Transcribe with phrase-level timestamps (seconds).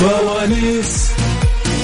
[0.00, 1.08] فوانيس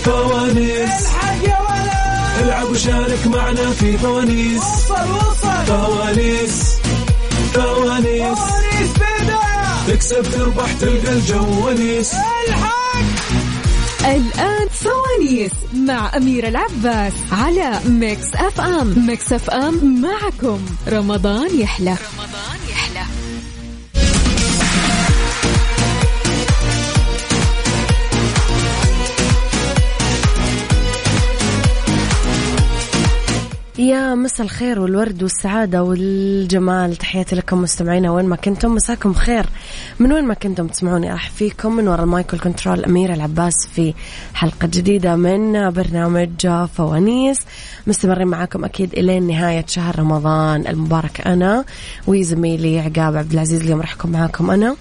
[0.04, 1.06] فوانيس.
[1.06, 2.46] الحق يا ولد.
[2.46, 4.60] العب وشارك معنا في فوانيس.
[4.60, 5.66] وصل وصل.
[5.66, 6.76] فوانيس
[7.54, 8.38] فوانيس.
[8.38, 12.12] فوانيس بداية تكسب تربح تلقى الجو ونيس.
[12.48, 12.72] الحق.
[14.04, 19.06] الآن فوانيس مع أميرة العباس على Mix FM.
[19.06, 20.60] Mix FM معكم.
[20.88, 21.90] رمضان يحلى.
[21.90, 22.58] رمضان
[33.78, 36.96] يا مسا الخير والورد والسعادة والجمال.
[36.96, 38.74] تحياتي لكم مستمعينا وين ما كنتم.
[38.74, 39.46] مساكم خير.
[39.98, 43.52] من وين ما كنتم تسمعوني راح فيكم من وراء ال mic وال control أميرة العباس
[43.74, 43.94] في
[44.34, 46.46] حلقة جديدة من برنامج
[46.76, 47.38] فوانيس
[47.86, 51.26] مستمرين معاكم أكيد إلين نهاية شهر رمضان المبارك.
[51.26, 51.64] أنا
[52.06, 54.76] وزميلي عقاب عبد العزيز اليوم راح أكون معاكم أنا.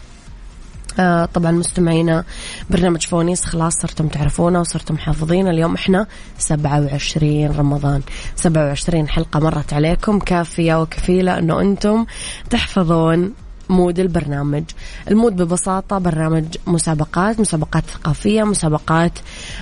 [0.99, 2.23] آه طبعا مستمعينا
[2.69, 5.47] برنامج فوانيس خلاص صرتم تعرفونا وصرتم حافظين.
[5.47, 6.07] اليوم إحنا
[6.37, 8.01] 27 رمضان.
[8.35, 12.05] 27 حلقة مرت عليكم كافية وكفيلة إنه أنتم
[12.49, 13.33] تحفظون
[13.69, 14.63] mood البرنامج.
[15.07, 19.11] ال mood ببساطة برنامج مسابقات مسابقات ثقافية مسابقات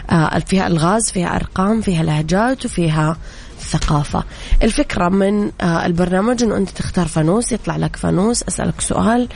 [0.09, 3.17] آه فيها ألغاز فيها أرقام فيها لهجات وفيها
[3.70, 4.23] ثقافة
[4.64, 9.28] الفكرة من آه البرنامج أنه أنت تختار فانوس يطلع لك فانوس أسألك سؤال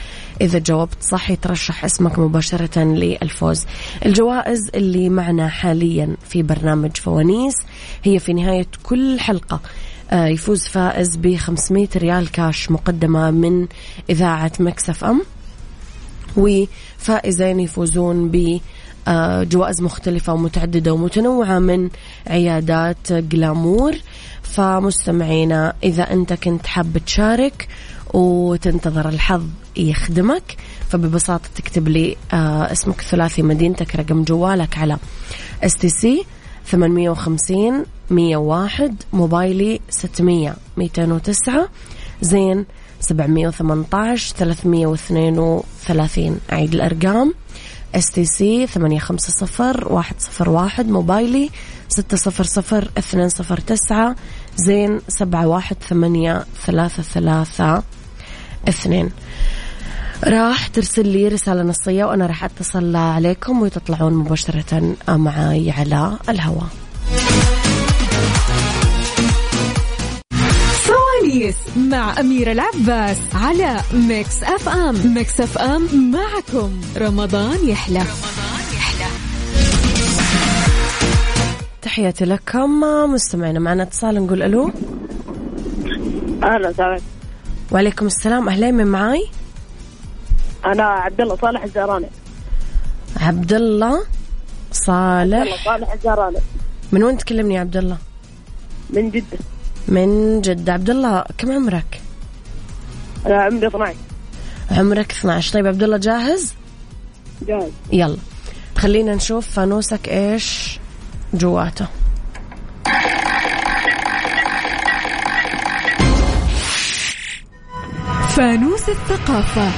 [0.42, 3.66] إذا جاوبت صح يترشح اسمك مباشرة للفوز.
[4.06, 7.56] الجوائز اللي معنا حاليا في برنامج فوانيس
[8.04, 9.60] هي في نهاية كل حلقة
[10.12, 13.68] آه يفوز فائز ب 500 ريال كاش مقدمة من
[14.10, 15.22] إذاعة ميكس أف أم
[16.38, 18.60] وفائزين يفوزون ب
[19.44, 21.90] جوائز مختلفة ومتعددة ومتنوعة من
[22.28, 23.96] عيادات جلامور.
[24.44, 27.68] فمستمعينا إذا أنت كنت حاب تشارك
[28.14, 29.44] وتنتظر الحظ
[29.78, 30.58] يخدمك
[30.90, 34.98] فببساطة تكتب لي آه، اسمك الثلاثي مدينتك رقم جوالك على
[35.64, 36.26] اس تي سي
[36.66, 41.70] 850 101 موبايلي 600 209
[42.22, 42.66] زين
[43.00, 47.34] 718 332 أعيد الأرقام.
[47.96, 51.50] اس تي سي ثمانية خمسة صفر واحد صفر واحد موبايلي
[51.90, 54.16] ستة صفر صفر اثنين صفر تسعة
[54.56, 57.84] زين سبعة واحد ثمانية ثلاثة ثلاثة
[58.70, 59.10] اثنين.
[60.24, 66.83] راح ترسل لي رسالة نصية وأنا راح أتصل عليكم وتطلعون مباشرة معي على الهواء.
[71.34, 76.82] فوانيس مع أميرة العباس على ميكس أف أم ميكس أف أم معكم.
[76.98, 78.00] رمضان يحلى.
[78.00, 79.06] رمضان يحلى
[81.82, 82.82] تحياتي لكم.
[83.14, 84.72] مستمعينا معنا اتصال نقول ألو.
[86.44, 87.00] أهلا وسهلا
[87.72, 88.50] وعليكم السلام.
[88.50, 89.28] أهلين من معاي؟
[90.66, 92.10] أنا عبد الله صالح الزهراني
[93.18, 94.04] عبد الله الله
[94.72, 96.38] صالح صالح الزهراني
[96.92, 97.98] من وين تكلمني يا عبد الله
[98.90, 99.38] من جدة.
[99.88, 100.74] من جدة.
[100.74, 102.02] عبد الله كم عمرك؟
[103.26, 103.96] أنا عمري 12
[104.72, 106.54] عمرك 12 طيب عبد الله جاهز؟
[107.48, 107.72] جاهز.
[107.92, 108.18] يلا.
[108.78, 110.80] خلينا نشوف فانوسك إيش
[111.34, 111.88] جواته.
[118.30, 119.70] فانوس الثقافة.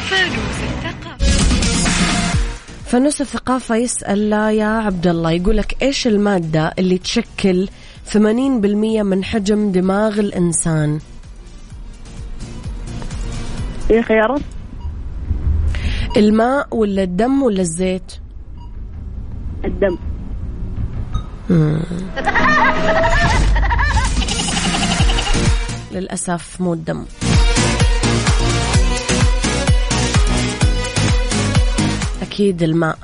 [2.86, 3.76] فانوس الثقافة.
[3.76, 7.68] يسأل لا يا عبد الله يقول لك إيش المادة اللي تشكل
[8.14, 11.00] 80% من حجم دماغ الإنسان.
[13.88, 14.42] في خيارات
[16.18, 18.12] الماء ولا الدم ولا الزيت؟
[19.66, 19.98] الدم.
[25.92, 27.06] للأسف مو الدم.
[32.22, 32.98] أكيد الماء.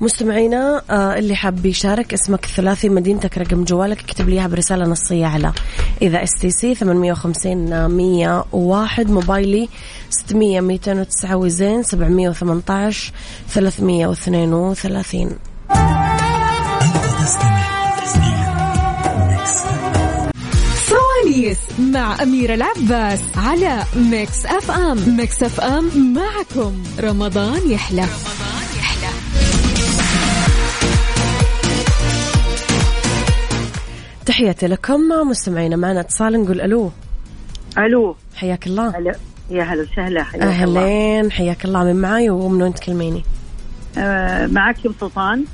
[0.00, 5.26] مستمعينا آه اللي حاب يشارك اسمك الثلاثي مدينتك رقم جوالك اكتب لي إياها برسالة نصية
[5.26, 5.52] على
[6.02, 9.68] إذا اس تي سي 850 101 موبايلي
[10.10, 13.12] 600 209 وزين 718
[13.48, 15.30] 332
[20.86, 25.16] فوانيس مع أميرة العباس على ميكس أف أم.
[25.16, 26.82] ميكس أف أم معكم.
[27.00, 28.35] رمضان يحلى رمضان يحلى.
[34.36, 35.00] تحياتي لكم
[35.30, 36.90] مستمعينا معنا اتصال نقول ألو.
[37.78, 38.16] ألو.
[38.34, 38.98] حياك الله.
[38.98, 39.16] هلا
[39.50, 40.82] يا هلا وسهلا حياك الله.
[40.82, 41.84] أهلين حياك الله.
[41.84, 43.24] من معاي ومن وين تكلميني؟
[43.98, 45.44] آه معك ام سلطان؟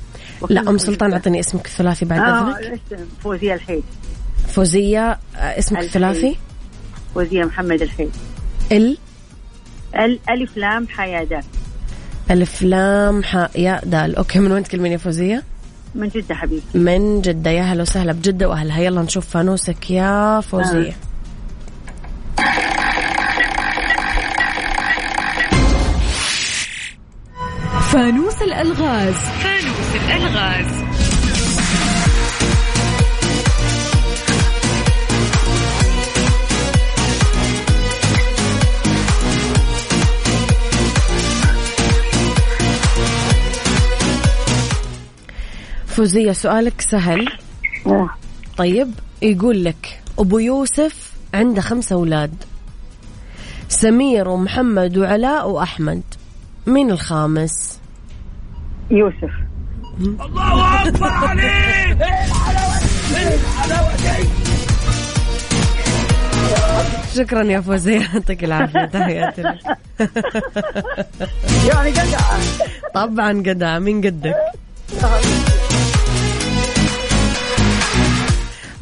[0.49, 2.79] لا أم سلطان أعطيني اسمك الثلاثي بعد آه إذنك.
[3.23, 3.83] فوزية الحيد.
[4.47, 5.87] فوزية آه، اسمك الحيد.
[5.87, 6.37] الثلاثي؟
[7.15, 8.11] فوزية محمد الحيد.
[8.71, 8.97] ال؟
[9.95, 11.45] ال ألف لام حيادات
[12.31, 14.15] ألف لام حاء ياء دال.
[14.15, 15.43] أوكي من وين تكلمين يا فوزية؟
[15.95, 17.51] من جدة حبيبي من جدة.
[17.51, 18.79] يا هلا وسهلا بجدة وأهلها.
[18.79, 20.95] يلا نشوف فانوسك يا فوزية.
[27.91, 29.15] فانوس الألغاز.
[29.15, 30.82] فانوس الألغاز.
[45.93, 47.27] فوزية سؤالك سهل.
[47.87, 48.09] آه.
[48.57, 48.91] طيب
[49.21, 52.33] يقول لك أبو يوسف عنده خمسة أولاد.
[53.69, 56.01] سمير ومحمد وعلاء وأحمد.
[56.67, 57.79] مين الخامس؟
[58.91, 59.31] يوسف.
[67.15, 69.59] شكرا يا فوزية يعطيك العافية تحياتي لك.
[71.69, 72.19] يعني جدع
[72.93, 74.35] طبعا قدع مين قدك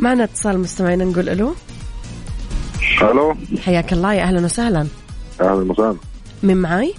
[0.01, 1.56] معنا اتصال مستمعين نقول ألو.
[3.01, 3.36] ألو.
[3.65, 4.88] حياك الله يا أهلا وسهلا.
[5.42, 5.95] أهلا وسهلا.
[6.44, 6.94] مين معاي؟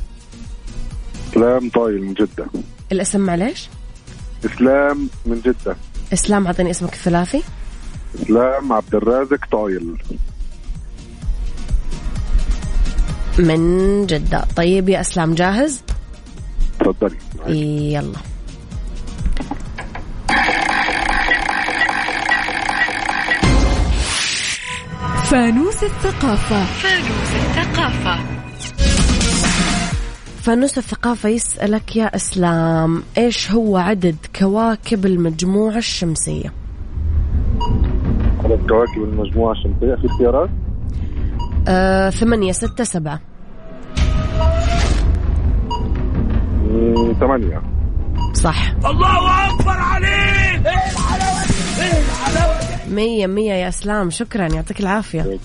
[1.31, 2.47] إسلام طايل من جدة.
[2.93, 3.69] الاسم معليش؟
[4.45, 5.77] إسلام من جدة.
[6.13, 7.43] إسلام أعطيني اسمك الثلاثي.
[8.23, 10.03] إسلام عبد الرازق طايل.
[13.39, 14.45] من جدة.
[14.57, 15.83] طيب يا إسلام جاهز؟
[16.81, 17.17] تفضلي.
[17.93, 18.19] يلا.
[25.33, 26.65] فانوس الثقافة.
[26.65, 28.19] فانوس الثقافة.
[30.43, 36.53] فانوس الثقافة يسألك يا إسلام إيش هو عدد كواكب المجموعة الشمسية؟
[38.45, 40.51] عدد كواكب المجموعة الشمسية في اختيارات؟
[41.69, 43.21] آه، ثمانية ستة سبعة.
[47.21, 47.63] ثمانية.
[48.35, 48.75] صح.
[48.85, 50.63] الله أكبر عليك!
[52.93, 54.55] مية مية يا اسلام شكرا.
[54.55, 55.39] يعطيك العافية.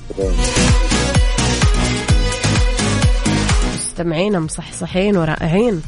[3.76, 5.82] مستمعين مصحصحين ورائعين.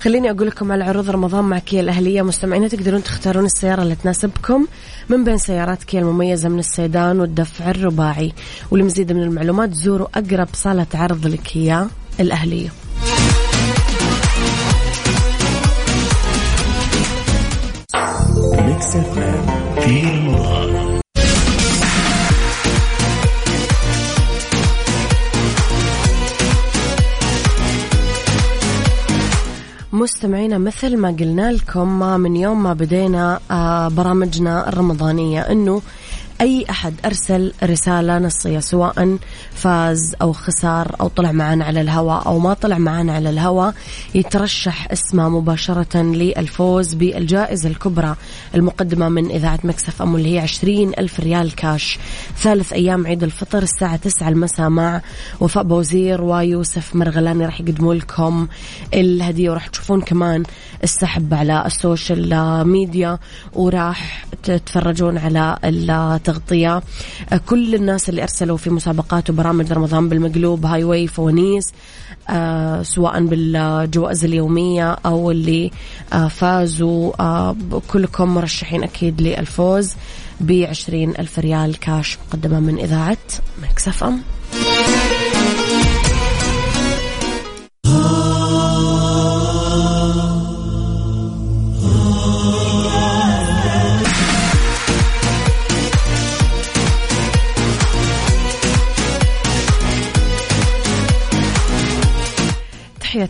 [0.00, 2.22] خليني أقول لكم على عروض رمضان مع كيا الأهلية.
[2.22, 4.66] مستمعين تقدرون تختارون السيارة اللي تناسبكم
[5.08, 8.32] من بين سيارات كيا المميزة من السيدان والدفع الرباعي.
[8.70, 11.88] ولمزيد من المعلومات زوروا أقرب صالة عرض لكيا
[12.20, 12.68] الأهلية.
[18.76, 19.18] ميكس اف
[19.80, 21.00] أم رمضان
[29.92, 35.82] مستمعينا مثل ما قلنا لكم من يوم ما بدينا آه، برامجنا الرمضانية أنه
[36.40, 39.18] أي أحد أرسل رسالة نصية سواء
[39.54, 43.74] فاز أو خسر أو طلع معنا على الهواء أو ما طلع معنا على الهواء
[44.14, 48.16] يترشح اسمه مباشرة للفوز بالجائزة الكبرى
[48.54, 51.98] المقدمة من إذاعة ميكس أف أم اللي هي عشرين ألف ريال كاش.
[52.38, 55.02] ثالث أيام عيد الفطر الساعة 9 المساء مع
[55.40, 58.48] وفاء بوزير ويوسف مرغلاني راح يقدموا لكم
[58.94, 59.50] الهدية.
[59.50, 60.42] وراح تشوفون كمان
[60.84, 63.18] السحب على ال social media
[63.52, 65.58] وراح تتفرجون على
[66.28, 66.82] التغطية
[67.46, 71.72] كل الناس اللي أرسلوا في مسابقات وبرامج رمضان بالمقلوب highway فوانيس
[72.30, 75.70] آه سواء بالجوائز اليومية أو اللي
[76.12, 77.56] آه فازوا آه
[77.88, 79.94] كلكم مرشحين أكيد للفوز
[80.40, 83.18] بعشرين ألف ريال كاش مقدمة من إذاعة
[83.62, 84.22] مكسف أم.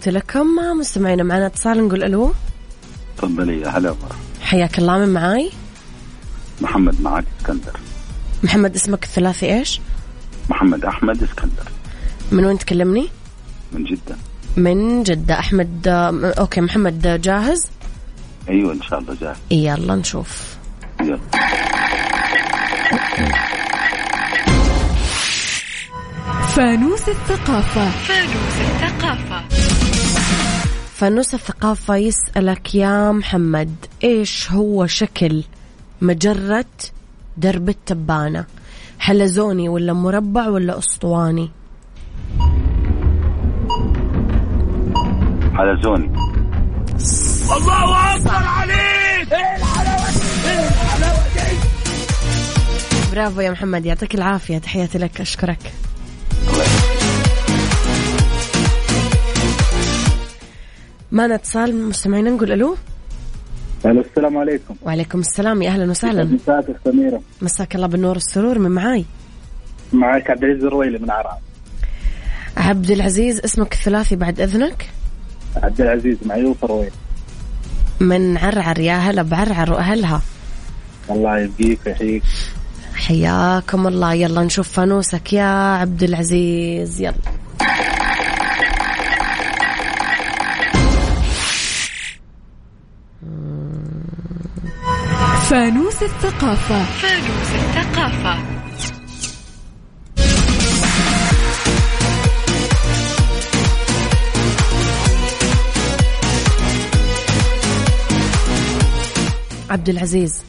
[0.09, 0.47] لكم
[0.81, 2.33] مستمعينا معنا اتصال نقول ألو.
[3.19, 3.95] تفضلي يا هلا.
[4.43, 5.51] حياك الله من معاي؟
[6.61, 7.81] محمد معك اسكندر.
[8.43, 9.81] محمد اسمك الثلاثي إيش؟
[10.51, 11.71] محمد أحمد اسكندر.
[12.33, 13.09] من وين تكلمني؟
[13.73, 14.17] من جدة.
[14.57, 15.39] من جدة.
[15.39, 17.67] أحمد آه، okay محمد جاهز؟
[18.49, 19.37] أيوه إن شاء الله جاهز.
[19.51, 20.57] يلا نشوف.
[21.01, 21.19] يلا.
[26.57, 27.91] فانوس الثقافة.
[27.91, 29.86] فانوس الثقافة.
[30.97, 33.75] فانوس الثقافة يسألك يا محمد
[34.05, 35.45] إيش هو شكل
[36.01, 36.65] مجرة
[37.37, 38.45] درب التبانة؟
[38.99, 41.51] حلزوني ولا مربع ولا أسطواني؟
[45.55, 46.13] حلزوني
[47.57, 49.29] الله أكبر عليك!
[53.13, 55.73] برافو يا محمد يعطيك العافية تحياتي لك أشكرك.
[61.13, 62.77] معنا اتصال مستمعينا نقول ألو؟
[63.85, 64.77] السلام عليكم.
[64.83, 66.25] وعليكم السلام يا أهلا وسهلا.
[66.25, 67.23] مساك سميرة.
[67.43, 69.05] مساك الله بالنور والسرور من معاي؟
[69.93, 71.39] معك عبد العزيز الرويلي من عرعر
[72.57, 74.91] عبد العزيز اسمك الثلاثي بعد إذنك؟
[75.57, 76.91] عبد العزيز معيوف الرويلي
[78.01, 80.23] من عرعر يا هلا بعرعر وأهلها.
[81.11, 82.23] الله يبقيك ويحييك.
[82.95, 87.15] حياكم الله يلا نشوف فانوسك يا عبد العزيز يلا.
[95.51, 96.85] فانوس الثقافة.
[96.85, 98.39] فانوس الثقافة.
[109.71, 110.43] عبد العزيز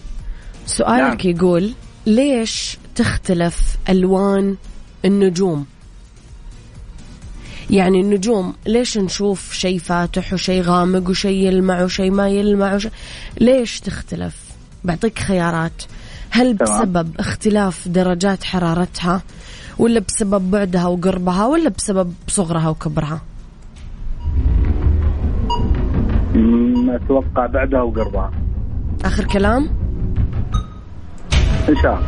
[0.65, 1.35] سؤالك نعم.
[1.35, 1.73] يقول
[2.05, 4.55] ليش تختلف ألوان
[5.05, 5.65] النجوم؟
[7.69, 12.89] يعني النجوم ليش نشوف شيء فاتح وشيء غامق وشيء يلمع وشيء ما يلمع وشي...
[13.41, 14.46] ليش تختلف؟
[14.88, 15.84] بعطيك خيارات.
[16.29, 16.53] هل.
[16.53, 19.22] بسبب اختلاف درجات حرارتها
[19.79, 23.22] ولا بسبب بعدها وقربها ولا بسبب صغرها وكبرها؟
[26.96, 28.32] أتوقع بعدها وقربها.
[29.06, 29.70] آخر كلام؟
[31.70, 32.08] إن شاء الله.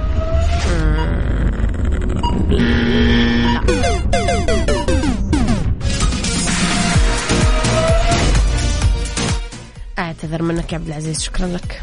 [10.00, 11.22] أعتذر منك يا عبد العزيز.
[11.22, 11.82] شكرا لك.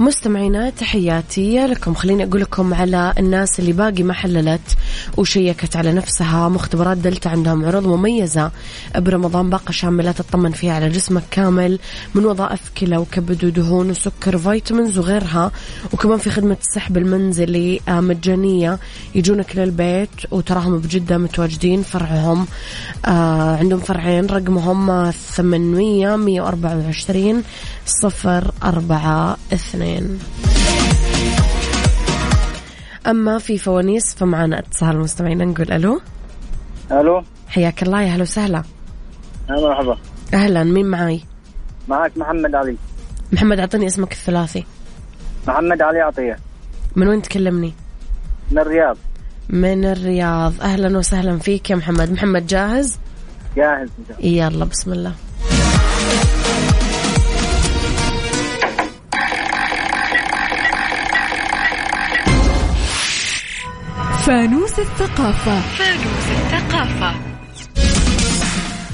[0.00, 1.94] مستمعينا تحياتي لكم.
[1.94, 4.76] خليني أقول لكم على الناس اللي باقي ما حللت
[5.16, 8.50] وشيكت على نفسها مختبرات دلتا عندهم عروض مميزة
[8.96, 11.78] برمضان باقة شاملة تطمن فيها على جسمك كامل
[12.14, 15.52] من وظائف كلى وكبد ودهون وسكر vitamins وغيرها.
[15.92, 18.78] وكمان في خدمة السحب المنزلي آه، مجانية.
[19.14, 22.46] يجونك للبيت وتراهم بجدة متواجدين فرعهم
[23.06, 27.42] آه عندهم فرعين رقمهم 800 124
[27.86, 30.18] صفر أربعة اثنين.
[33.06, 36.00] أما في فوانيس فمعنا اتصال مستمعين نقول ألو.
[36.92, 37.22] ألو.
[37.48, 38.62] حياك الله يا هلا وسهلا.
[39.50, 39.98] يا مرحبا.
[40.34, 41.20] أهلا مين معاي؟
[41.88, 42.76] معك محمد علي.
[43.32, 44.64] محمد أعطني اسمك الثلاثي.
[45.48, 46.38] محمد علي عطيه
[46.96, 47.72] من وين تكلمني؟
[48.50, 48.96] من الرياض.
[49.48, 50.60] من الرياض.
[50.62, 52.12] أهلا وسهلا فيك يا محمد.
[52.12, 52.98] محمد جاهز؟
[53.56, 53.88] جاهز.
[54.20, 55.14] يلا بسم الله.
[64.30, 65.60] فانوس الثقافة.
[65.60, 67.14] فانوس الثقافة.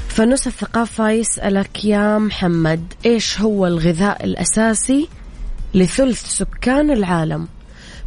[0.09, 5.09] فانوس الثقافة يسألك يا محمد إيش هو الغذاء الأساسي
[5.73, 7.47] لثلث سكان العالم؟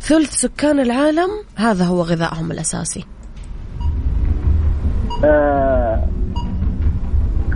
[0.01, 3.05] ثلث سكان العالم هذا هو غذائهم الأساسي.
[5.25, 6.09] آه،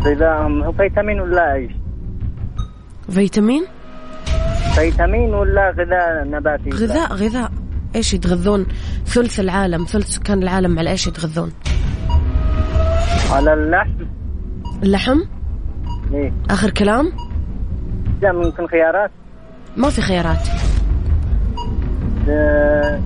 [0.04, 1.73] غذائهم هو فيتامين ولا إيش؟
[3.11, 3.64] فيتامين؟
[4.75, 7.50] فيتامين ولا غذاء نباتي؟ غذاء غذاء.
[7.97, 8.66] إيش يتغذون؟
[9.06, 11.52] ثلث العالم ثلث سكان العالم على إيش يتغذون؟
[13.30, 14.06] على اللحم.
[14.82, 15.18] اللحم؟
[16.14, 16.32] إيه.
[16.50, 17.12] آخر كلام؟
[18.23, 19.11] لا ممكن خيارات.
[19.76, 20.49] ما في خيارات.
[22.28, 23.00] آه،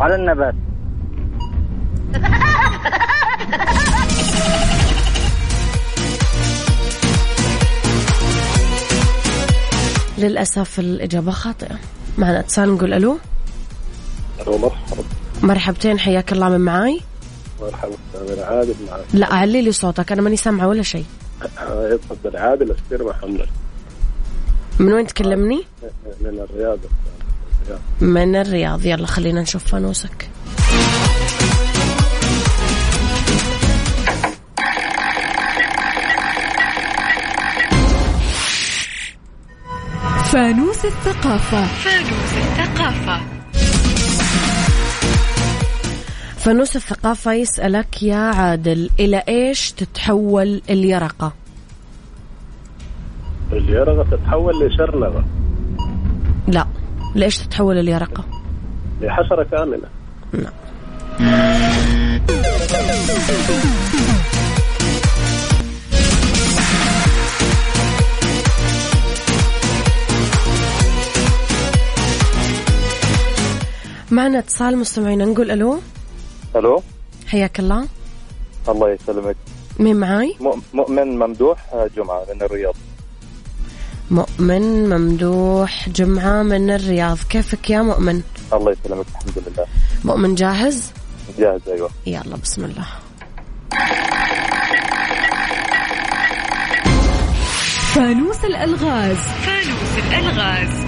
[0.00, 0.54] على النبات.
[10.18, 11.76] للأسف الإجابة خاطئة.
[12.18, 13.18] معنا اتصال نقول ألو.
[14.46, 15.04] مرحبا
[15.42, 17.00] مرحبتين حياك الله من معاي.
[17.60, 21.04] مرحبا أنا عادل معك لا علي لي صوتك أنا ماني سامعة ولا شيء.
[21.70, 23.46] يتفضل عادل أستير محمد.
[24.78, 25.64] من وين تكلمني؟
[26.20, 26.78] من الرياض.
[28.00, 28.86] من الرياض.
[28.86, 30.30] يلا خلينا نشوف فانوسك.
[40.32, 41.66] فانوس الثقافة.
[41.66, 43.37] فانوس الثقافة.
[46.38, 51.32] فانوس الثقافة يسألك يا عادل إلى إيش تتحول اليرقة؟
[53.52, 55.24] اليرغة تتحول لشرنغة
[56.48, 56.66] لا
[57.14, 58.24] لإيش تتحول اليرقة؟
[59.00, 59.88] لحشرة كاملة.
[74.10, 75.80] معنا اتصال مستمعين نقول ألو؟
[76.58, 76.82] ألو؟
[77.26, 77.86] حياك الله.
[78.68, 79.36] الله يسلمك.
[79.78, 81.58] مين معاي؟ مؤ- مؤمن ممدوح
[81.96, 82.74] جمعة من الرياض.
[84.10, 87.18] مؤمن ممدوح جمعة من الرياض.
[87.30, 88.22] كيفك يا مؤمن؟
[88.52, 89.66] الله يسلمك الحمد لله.
[90.04, 90.92] مؤمن جاهز؟
[91.38, 91.90] جاهز أيوه.
[92.06, 92.86] يلا بسم الله.
[97.94, 99.16] فانوس الألغاز.
[99.16, 100.87] فانوس الألغاز.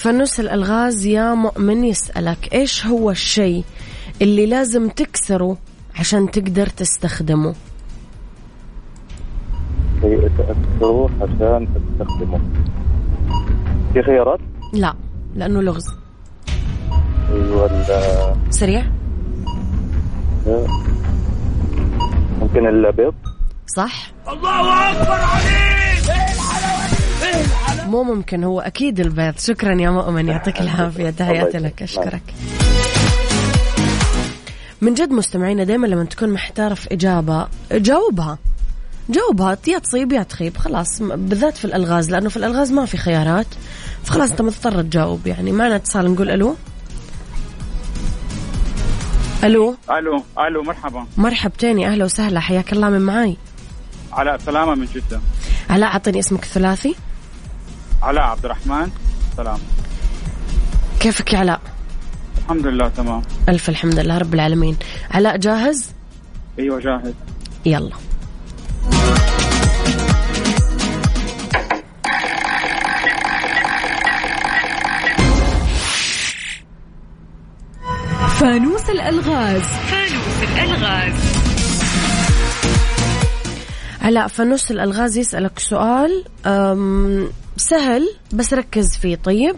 [0.00, 3.64] فانوس الألغاز يا مؤمن يسألك إيش هو الشيء
[4.22, 5.56] اللي لازم تكسره
[5.98, 7.54] عشان تقدر تستخدمه؟
[10.00, 12.40] شيء تأثره عشان تستخدمه.
[13.94, 14.40] في خيارات؟
[14.72, 14.94] لا
[15.34, 15.84] لأنه لغز.
[17.32, 18.84] أيوه ال- سريع.
[22.40, 23.14] ممكن البيض
[23.66, 24.12] صح.
[24.28, 25.69] الله أكبر عليك!
[27.90, 29.38] مو ممكن هو أكيد البيض.
[29.38, 31.10] شكرا يا مؤمن يعطيك العافية.
[31.10, 31.82] تحياتي لك.
[31.82, 32.22] أشكرك.
[34.80, 38.38] من جد مستمعينا دائما لما تكون محتار في إجابة جاوبها.
[39.08, 39.58] جاوبها.
[39.68, 40.56] يا تصيب يا تخيب.
[40.56, 43.46] خلاص بالذات في الألغاز لأنه في الألغاز ما في خيارات.
[44.04, 45.26] فخلاص أنت مضطر تجاوب.
[45.26, 46.56] يعني معنا اتصال نقول ألو؟
[49.44, 51.06] ألو؟ ألو ألو مرحبا.
[51.16, 52.40] مرحبتين يا أهلا وسهلا.
[52.40, 53.36] حياك الله من معاي.
[54.12, 55.20] علاء سلامة من جدة.
[55.70, 56.94] علاء أعطني اسمك الثلاثي.
[58.02, 58.90] علاء عبد الرحمن.
[59.36, 59.58] سلام.
[61.00, 61.60] كيفك يا علاء؟
[62.38, 63.22] الحمد لله تمام.
[63.48, 64.76] ألف الحمد لله رب العالمين.
[65.10, 65.90] علاء جاهز؟
[66.58, 67.14] أيوه جاهز.
[67.66, 67.96] يلا.
[78.40, 79.62] فانوس الألغاز.
[79.62, 81.14] فانوس الألغاز.
[84.02, 87.28] علاء فنص الألغاز يسألك سؤال أم،
[87.60, 89.56] سهل بس ركز فيه طيب؟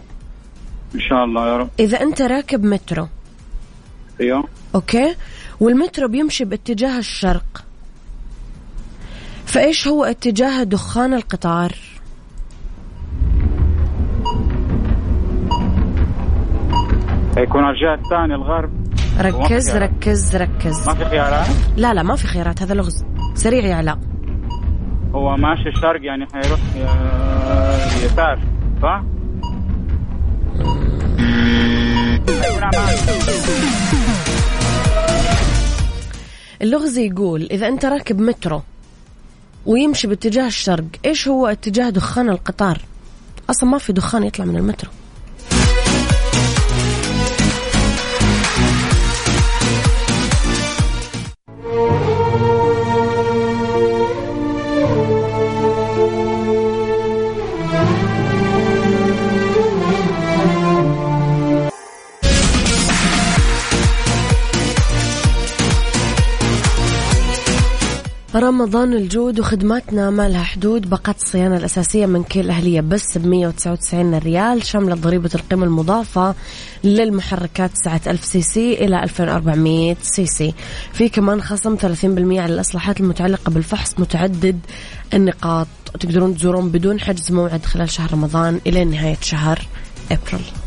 [0.95, 1.69] إن شاء الله يا رب.
[1.79, 3.07] إذا أنت راكب مترو.
[4.21, 4.43] أيوه.
[4.75, 5.15] أوكي؟
[5.59, 7.65] والمترو بيمشي باتجاه الشرق.
[9.45, 11.75] فإيش هو اتجاه دخان القطار؟
[17.37, 18.71] يكون على الجهة الثانية الغرب.
[19.19, 19.77] ركز.
[19.77, 20.87] ركز ركز.
[20.87, 23.05] ما في خيارات؟ لا لا ما في خيارات هذا لغز.
[23.35, 23.99] سريع يا علاء
[25.15, 28.39] هو ماشي الشرق يعني حيروح ي- يسار
[28.81, 29.03] صح؟
[36.61, 38.61] اللغز يقول إذا أنت راكب مترو
[39.65, 42.77] ويمشي باتجاه الشرق إيش هو اتجاه دخان القطار
[43.49, 44.91] أصلا ما في دخان يطلع من المترو
[68.35, 70.89] رمضان الجود وخدماتنا ما لها حدود.
[70.89, 74.65] باقات الصيانة الأساسية من كيل أهلية بس ب 199 ريال.
[74.65, 76.35] شاملة ضريبة القيمة المضافة
[76.83, 80.53] للمحركات سعة 1000 سي سي إلى 2400 سي سي.
[80.93, 84.59] في كمان خصم 30% على الإصلاحات المتعلقة بالفحص متعدد
[85.13, 85.67] النقاط.
[85.99, 89.67] تقدرون تزورون بدون حجز موعد خلال شهر رمضان إلى نهاية شهر
[90.11, 90.62] أبريل.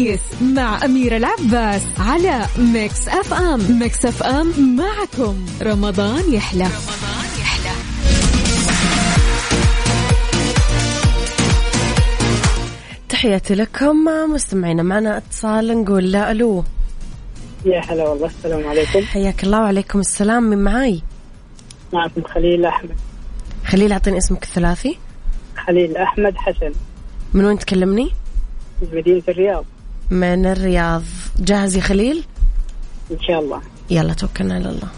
[0.00, 5.46] فوانيس مع أميرة العباس على ميكس أف أم ميكس أف أم معكم.
[5.62, 7.70] رمضان يحلى رمضان يحلى.
[13.08, 13.96] تحياتي لكم
[14.34, 16.64] مستمعينا معنا اتصال نقول لا ألو.
[17.64, 19.00] يا هلا والله السلام عليكم.
[19.00, 21.02] حياك الله وعليكم السلام من معاي؟
[21.92, 22.96] معكم خليل أحمد.
[23.66, 24.98] خليل أعطيني اسمك الثلاثي.
[25.66, 26.72] خليل أحمد حسن.
[27.34, 28.10] من وين تكلمني؟
[28.82, 29.64] من مدينة الرياض.
[30.10, 31.02] من الرياض.
[31.38, 32.24] جاهز يا خليل؟
[33.10, 33.60] إن شاء الله.
[33.90, 34.88] يلا توكلنا على الله.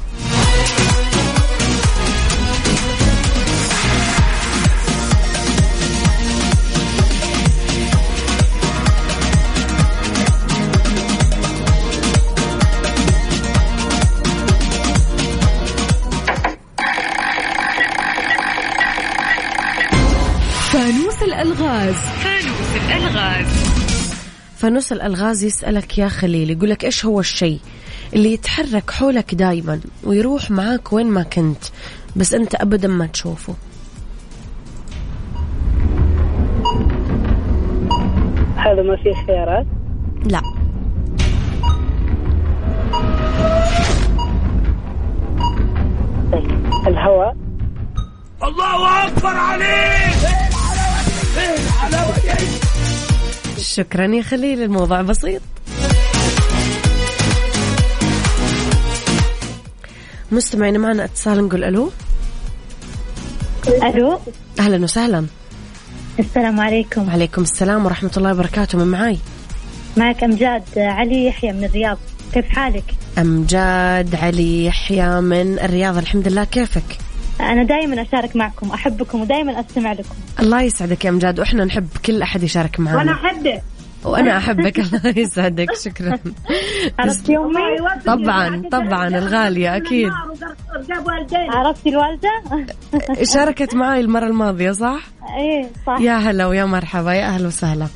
[20.73, 21.95] فانوس الألغاز.
[21.95, 23.72] فانوس الألغاز.
[24.63, 27.61] فنص الألغاز يسألك يا خليل يقول لك إيش هو الشيء
[28.15, 31.65] اللي يتحرك حولك دايما ويروح معاك وين ما كنت
[32.17, 33.55] بس أنت أبدا ما تشوفه
[38.57, 39.67] هذا ما فيه خيارات
[40.25, 40.43] لا
[46.87, 47.37] الهواء
[48.43, 50.23] الله أكبر عليك
[51.37, 52.72] إيه الحلاوه دي؟ إيه الحلاوه دي؟
[53.63, 55.43] شكرا يا خليل الموضوع بسيط.
[60.33, 61.93] مستمعين معنا اتصال نقول ألو.
[63.69, 64.21] ألو.
[64.61, 65.27] أهلا وسهلا.
[66.19, 67.09] السلام عليكم.
[67.09, 69.19] وعليكم السلام ورحمة الله وبركاته من معاي؟
[69.97, 71.99] معك أمجاد علي يحيى من الرياض.
[72.35, 72.85] كيف حالك؟
[73.19, 75.97] أمجاد علي يحيى من الرياض.
[75.97, 76.99] الحمد لله كيفك؟
[77.41, 80.15] أنا دائما أشارك معكم أحبكم ودائما أستمع لكم.
[80.41, 82.97] الله يسعدك يا أمجاد وإحنا نحب كل أحد يشارك معنا.
[82.97, 83.63] وأنا أحبك.
[84.05, 86.19] وأنا أحبك الله يسعدك شكرا.
[86.99, 90.11] عرفتي أمي؟ طبعا طبعا الغالية أكيد.
[91.35, 92.43] عرفتي الوالدة؟
[93.23, 95.03] شاركت معي المرة الماضية صح؟
[95.39, 96.01] إيه صح.
[96.01, 97.87] يا هلا ويا مرحبا يا أهلا وسهلا.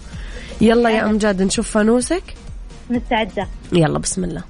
[0.61, 2.22] يلا يا أمجاد نشوف فانوسك.
[2.90, 3.49] مستعدة.
[3.72, 4.42] يلا بسم الله.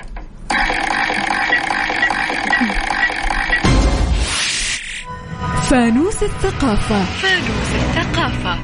[5.70, 7.04] فانوس الثقافة.
[7.04, 8.58] فانوس الثقافة.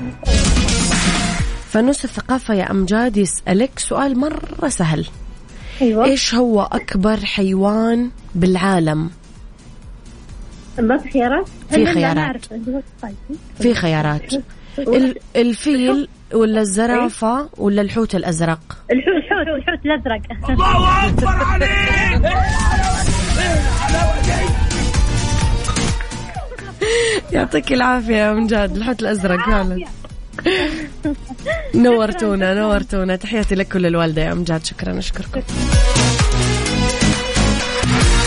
[1.71, 5.07] فانوس الثقافة يا أمجاد يسألك سؤال مرة سهل.
[5.83, 6.05] أيوة.
[6.05, 9.11] إيش هو أكبر حيوان بالعالم؟
[10.79, 12.45] ما في خيارات؟ في خيارات.
[13.61, 14.35] في خيارات.
[14.79, 20.51] ال- الفيل ولا الزرافة ولا الحوت الأزرق؟ الحوت الحوت الحوت الأزرق.
[20.51, 22.33] الله أكبر عليك!
[27.33, 29.85] يعطيك العافية يا أمجاد الحوت الأزرق فعلا.
[31.75, 33.17] نورتونا نورتونا.
[33.17, 35.41] تحياتي لك وللوالدة يا أمجاد شكرا أشكركم.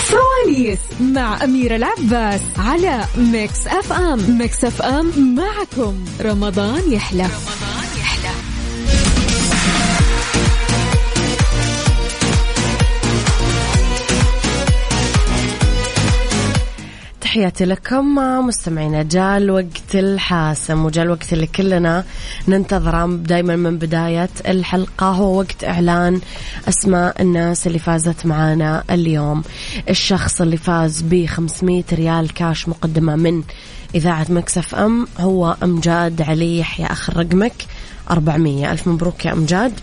[0.06, 4.38] فوانيس مع أميرة العباس على ميكس أف أم.
[4.38, 6.06] ميكس أف أم معكم.
[6.22, 7.24] رمضان يحلى.
[7.24, 7.65] رمضان
[17.36, 18.16] تحياتي لكم
[18.48, 22.04] مستمعينا جاء الوقت الحاسم وجاء الوقت اللي كلنا
[22.48, 25.06] ننتظره دائما من بداية الحلقة.
[25.06, 26.22] هو وقت إعلان
[26.70, 29.44] أسماء الناس اللي فازت معانا اليوم.
[29.90, 33.44] الشخص اللي فاز ب 500 ريال كاش مقدمة من
[33.96, 36.60] إذاعة مكسف أم هو أمجاد علي.
[36.60, 37.66] يحيى آخر رقمك.
[38.12, 39.74] 400 ألف مبروك يا أمجاد.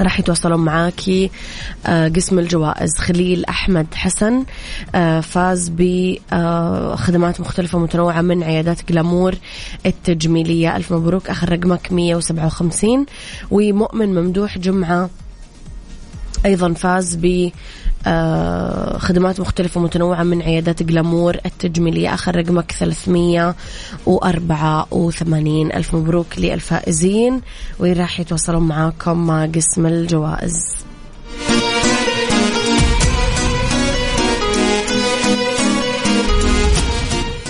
[0.00, 1.30] راح يتواصلون معاكي
[1.86, 4.44] آه، قسم الجوائز خليل أحمد حسن
[4.94, 9.34] آه، فاز بخدمات مختلفة متنوعة من عيادات جلامور
[9.86, 10.76] التجميلية.
[10.76, 13.06] ألف مبروك آخر رقمك 157
[13.50, 15.10] ومؤمن ممدوح جمعة.
[16.46, 17.50] أيضا فاز ب
[18.06, 27.40] آه، خدمات مختلفة متنوعة من عيادات جلامور التجميلية آخر رقمك 384 ألف مبروك للفائزين
[27.78, 30.74] وراح يتواصلون معاكم قسم الجوائز؟